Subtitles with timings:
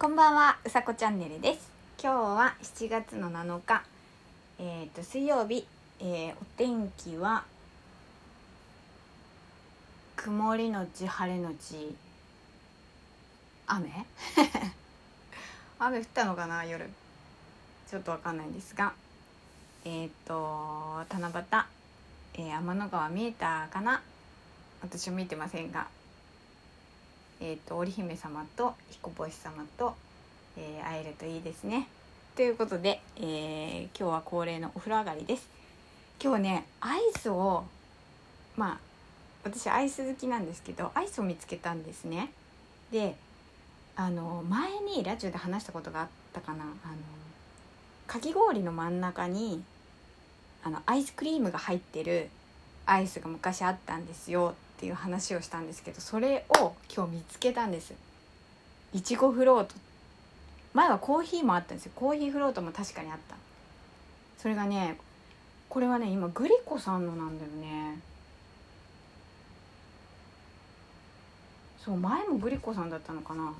[0.00, 1.72] こんばんは、うさこチャンネルです。
[2.00, 3.82] 今日は7月の7日、
[4.60, 5.66] えっ、と水曜日、
[5.98, 7.42] えーお天気は
[10.14, 11.96] 曇りのち晴れのち
[13.66, 13.90] 雨？
[15.80, 16.88] 雨降ったのかな夜？
[17.90, 18.92] ちょっとわかんないんですが。
[19.84, 21.44] えっ、と七夕、
[22.34, 24.00] えー天の川見えたかな？
[24.80, 25.88] 私は見てませんが。
[27.40, 29.94] えー、と織姫様と彦星様と、
[30.56, 31.88] えー会えるといいですね。
[32.34, 35.48] ということで、えー今日は恒例のお風呂上がりです。
[36.22, 37.64] 今日ねアイスを
[38.56, 38.78] まあ
[39.44, 42.32] 私アイス好きなんですけどアイスを見つけたんですね。
[42.90, 43.16] で
[43.94, 46.72] あの前にラジオで話したことがあったかなあの
[48.06, 49.62] かき氷の真ん中に
[50.64, 52.30] あのアイスクリームが入ってる
[52.86, 57.92] アイスが昔あったんですよっていう話をしたんですけどそれを今日見つけたんです。
[58.94, 59.74] いちごフロート。
[60.72, 61.92] 前はコーヒーもあったんですよ。
[61.96, 63.34] コーヒーフロートも確かにあった。
[64.38, 64.96] それがね
[65.68, 67.98] これはね今グリコさんのなんだよね。
[71.84, 73.52] そう前もグリコさんだったのかな。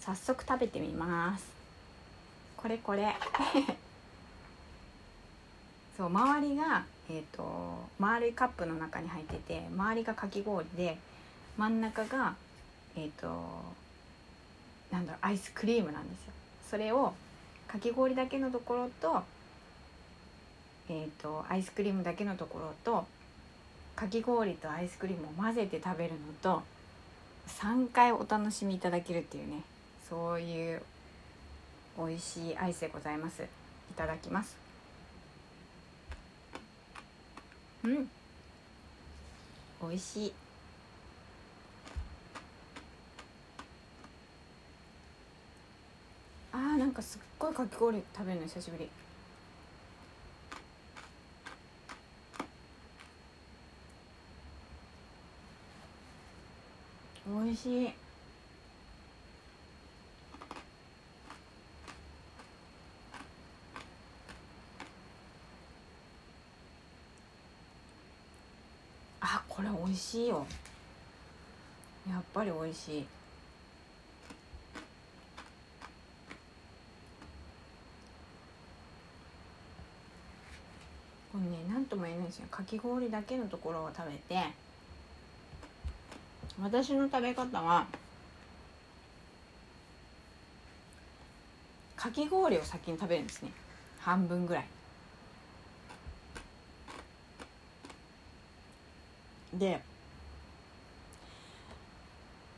[0.00, 1.46] 早速食べてみます。
[2.56, 3.14] これこれ。
[5.96, 7.44] そう周りが、えー、と
[7.98, 10.98] 丸いカップの中に入ってて周りがかき氷で
[11.56, 12.34] 真ん中が
[12.96, 13.26] えっ、と
[14.90, 16.32] なんだろうアイスクリームなんですよ。
[16.70, 17.12] それを
[17.66, 19.22] かき氷だけのところと,、
[20.88, 23.04] えー、とアイスクリームだけのところと
[23.96, 26.62] かき氷とアイスクリームを混ぜて食べるのと
[27.48, 29.62] 3回お楽しみいただけるっていうね
[30.08, 30.82] そういう
[31.98, 33.42] 美味しいアイスでございます。
[33.42, 33.46] い
[33.96, 34.56] ただきます。
[37.84, 38.08] うん。
[39.82, 40.32] 美味しい。
[46.52, 48.88] あーなんかすっごいかき氷食べるの久しぶり。
[57.26, 58.03] 美味しい。
[69.26, 70.46] あこれ美味しいよ。
[72.08, 73.06] やっぱり美味しい。
[81.32, 82.46] これね何とも言えないですよ。
[82.50, 84.44] かき氷だけのところを食べて
[86.60, 87.86] 私の食べ方は
[91.96, 93.50] かき氷を先に食べるんですね。
[94.00, 94.66] 半分ぐらい。
[99.58, 99.80] で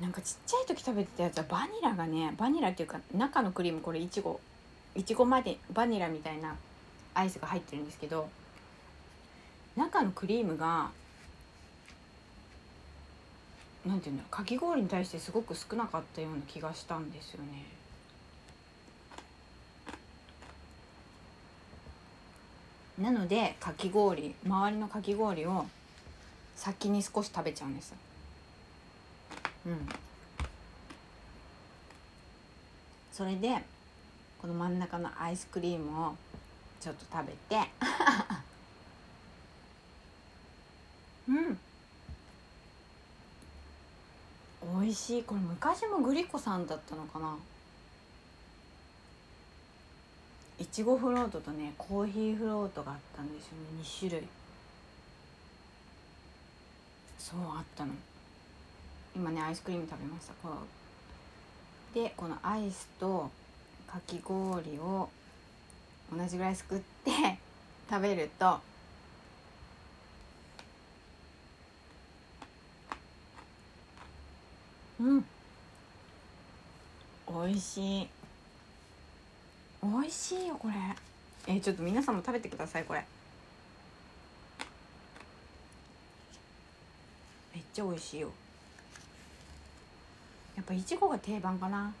[0.00, 4.40] なんかちっちゃい時食べてたやつはバニラがねバニラっていうか中のクリームこれいちご
[4.94, 6.56] いちごまでバニラみたいな
[7.14, 8.28] アイスが入ってるんですけど
[9.76, 10.90] 中のクリームが
[13.86, 17.64] なんていうんだろうかき氷に対してすごく少なかったような気がしたんですよね。
[22.98, 25.66] なのでかき氷周りのかき氷を
[26.64, 27.92] 先に少し食べちゃうんです。
[29.66, 29.86] うん。
[33.12, 33.62] それで
[34.40, 36.14] この真ん中のアイスクリームを
[36.80, 37.68] ちょっと食べて。
[41.28, 41.58] うん。
[44.80, 45.22] 美味しい。
[45.22, 47.36] これ昔もグリコさんだったのかな。
[50.58, 53.64] いちごフロートとねコーヒーフロートがあったんですよね。
[53.82, 54.26] 2種類。
[57.18, 57.92] そうあったの。
[59.14, 60.34] 今ねアイスクリーム食べました。
[60.34, 60.48] こ
[61.92, 61.94] う。
[61.94, 63.30] でこのアイスと
[63.86, 65.08] かき氷を
[66.12, 67.10] 同じぐらいすくって
[67.88, 68.60] 食べると
[75.00, 75.24] うん。
[77.28, 78.08] 美味しい。
[79.82, 80.74] 美味しいよこれ。
[81.46, 83.04] えちょっと皆さんも食べてくださいこれ
[87.54, 88.30] めっちゃ美味しいよ。
[90.56, 91.92] やっぱいちごが定番かな。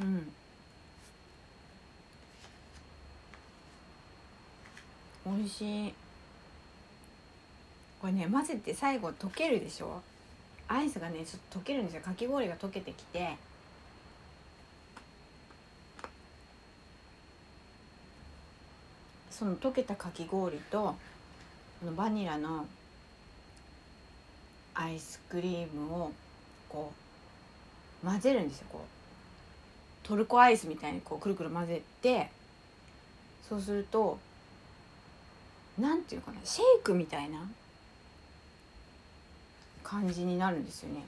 [0.00, 0.32] うん。
[5.24, 5.94] 美味しい。
[8.00, 10.02] これね混ぜて最後溶けるでしょ。
[10.66, 12.02] アイスがねちょっと溶けるんですよ。
[12.02, 13.36] かき氷が溶けてきて。
[19.30, 20.94] その溶けたかき氷と
[21.80, 22.66] このバニラの
[24.74, 26.12] アイスクリームを
[26.68, 26.92] こ
[28.02, 28.66] う混ぜるんですよ。
[28.72, 32.30] こうトルコアイスみたいにこうくるくる混ぜて
[33.48, 34.18] そうすると
[35.78, 37.38] なんていうかなシェイクみたいな
[39.82, 41.04] 感じになるんですよね。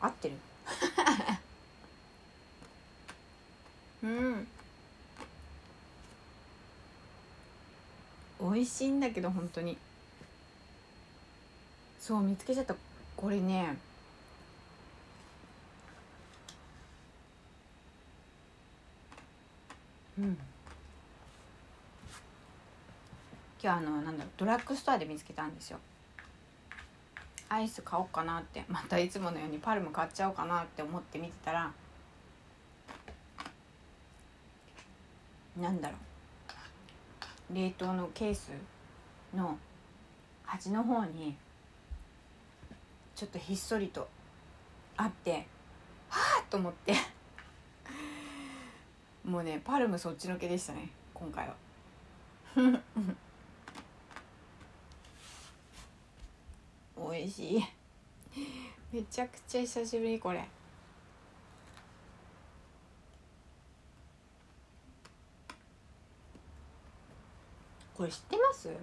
[0.00, 0.36] 合ってる？
[4.02, 4.48] うん。
[8.40, 9.76] 美味しいんだけど本当に。
[12.08, 12.74] そう見つけちゃった。
[13.18, 13.76] これね。
[20.18, 20.38] うん。
[23.62, 25.78] 今日あのなんだろうドラッグストアで見つけたんですよ。
[27.50, 28.64] アイス買おうかなって。
[28.68, 31.70] またいつものようにパルム買っちゃおうかなって思って見てたら
[35.60, 35.96] なんだろ
[37.52, 37.54] う。
[37.54, 38.52] 冷凍のケース
[39.36, 39.58] の
[40.46, 41.36] 端の方に
[43.18, 44.08] ちょっとひっそりと
[44.96, 45.48] あって
[46.08, 46.94] はあと思って。
[49.26, 51.56] もうねパルムそっちのけでしたね今回は。
[56.96, 57.64] 美味しい。
[58.92, 60.48] めちゃくちゃ久しぶりこれ。
[67.96, 68.68] これ知ってます？
[68.68, 68.78] みん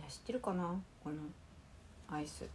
[0.00, 0.80] な知ってるかな？
[1.02, 1.16] この
[2.10, 2.48] アイス。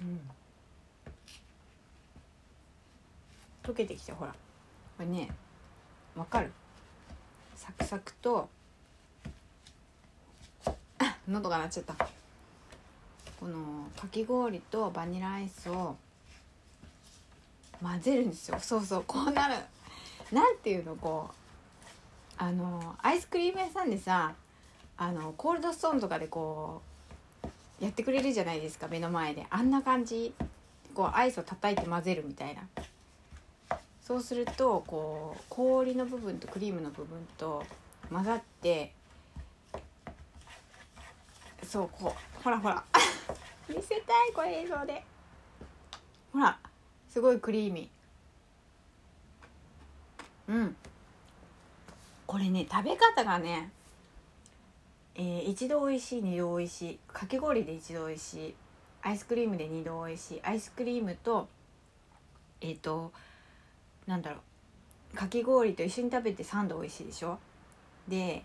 [0.00, 0.20] うん。
[3.62, 4.32] 溶けてきてほら。
[4.32, 4.36] こ
[5.00, 5.30] れね
[6.16, 6.52] わかる？
[7.54, 8.48] サクサクと
[11.28, 11.94] 喉が鳴っちゃった。
[13.38, 15.96] このかき氷とバニラアイスを
[17.82, 18.58] 混ぜるんですよ。
[18.60, 19.54] そうそうこうなる。
[20.32, 21.34] なんていうのこう。
[22.38, 24.34] あのアイスクリーム屋さんでさ
[24.96, 26.82] あのコールドストーンとかでこ
[27.44, 29.46] うやってくれるじゃないですか目の前で。
[29.50, 30.32] あんな感じ。
[30.94, 32.62] こうアイスを叩いて混ぜるみたいな。
[34.00, 37.64] そうするとこう氷の部分とクリームの部分と
[38.10, 38.92] 混ざって
[41.62, 42.84] そうこうほらほら。
[43.68, 45.04] 見せたいこれ映像で。
[46.32, 46.58] ほら
[47.08, 50.52] すごいクリーミー。
[50.52, 50.76] うん。
[52.26, 53.70] これね食べ方がね
[55.14, 58.54] えー、一度美味しい二度美味しいかき氷で一度美味しい
[59.02, 61.48] アイスクリームで二度美味しいアイスクリームと
[62.60, 63.12] えっ、ー、と
[64.06, 64.38] なんだろ
[65.12, 67.38] うかき氷と一緒に食べて3度美味しいでしょ？
[68.08, 68.42] で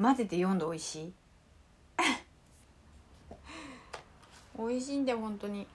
[0.00, 1.12] 混ぜて4度美味しい？
[4.58, 5.66] 美味しいんだよ本当に。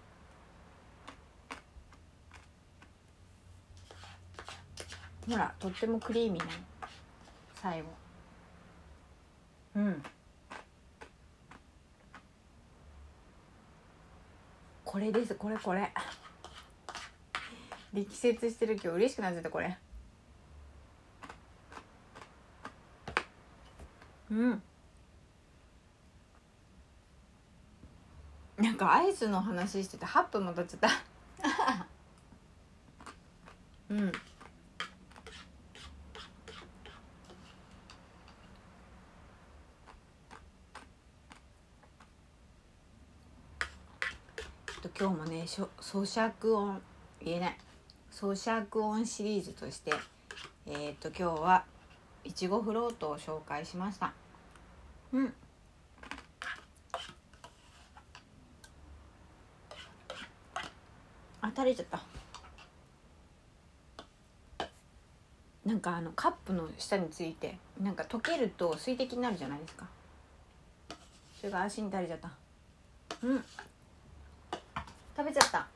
[5.30, 6.52] ほらとってもクリーミーな
[7.56, 8.01] 最後。
[9.76, 10.04] うん。
[14.84, 15.36] これです。
[15.36, 15.94] これこれ。
[17.94, 19.78] 力説してる今日嬉しくなっちゃったこれ。
[24.32, 24.62] うん。
[28.58, 30.90] なんかアイスの話してて8分も経っちゃっ
[31.42, 31.88] た。
[33.90, 34.12] うん。
[45.00, 46.82] 今日もね咀嚼音
[47.24, 47.58] 言えない。
[48.12, 49.92] 咀嚼音シリーズとして
[50.66, 51.66] えっ、と今日は
[52.24, 54.14] いちごフロートを紹介しました。
[55.14, 55.34] うん。
[61.42, 62.02] あ垂れちゃった。
[65.66, 69.88] なんかあのカップの下についてなんか溶けると水滴になるじゃないですか。
[71.40, 72.32] それが足に垂れちゃった。
[73.24, 73.44] うん。
[75.22, 75.68] 食べちゃった。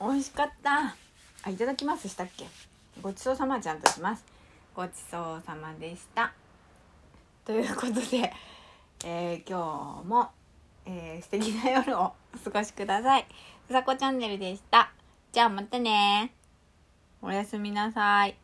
[0.00, 0.96] うん美味しかった。
[1.44, 2.46] あいただきますしたっけ？
[3.00, 4.24] ごちそうさまちゃんとします。
[4.74, 6.32] ごちそうさまでした。
[7.44, 8.32] ということで、
[9.04, 10.30] えー、今日も、
[10.84, 13.26] えー、素敵な夜をお過ごしください。
[13.70, 14.90] さこチャンネルでした。
[15.30, 16.32] じゃあまたね
[17.22, 18.36] おやすみなさい。